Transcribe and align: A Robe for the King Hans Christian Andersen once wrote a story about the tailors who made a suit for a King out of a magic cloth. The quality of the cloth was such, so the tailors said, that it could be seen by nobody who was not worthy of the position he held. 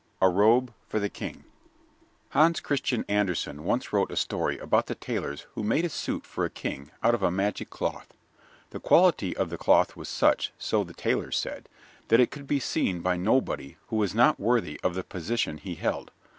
A 0.19 0.27
Robe 0.29 0.73
for 0.89 0.99
the 0.99 1.11
King 1.11 1.43
Hans 2.29 2.59
Christian 2.59 3.05
Andersen 3.07 3.63
once 3.63 3.93
wrote 3.93 4.11
a 4.11 4.15
story 4.15 4.57
about 4.57 4.87
the 4.87 4.95
tailors 4.95 5.45
who 5.53 5.61
made 5.61 5.85
a 5.85 5.89
suit 5.89 6.25
for 6.25 6.43
a 6.43 6.49
King 6.49 6.89
out 7.03 7.13
of 7.13 7.21
a 7.21 7.29
magic 7.29 7.69
cloth. 7.69 8.11
The 8.71 8.79
quality 8.79 9.37
of 9.37 9.51
the 9.51 9.59
cloth 9.59 9.95
was 9.95 10.09
such, 10.09 10.53
so 10.57 10.83
the 10.83 10.95
tailors 10.95 11.37
said, 11.37 11.69
that 12.07 12.19
it 12.19 12.31
could 12.31 12.47
be 12.47 12.59
seen 12.59 13.01
by 13.01 13.15
nobody 13.15 13.77
who 13.89 13.95
was 13.95 14.15
not 14.15 14.39
worthy 14.39 14.79
of 14.81 14.95
the 14.95 15.03
position 15.03 15.59
he 15.59 15.75
held. 15.75 16.09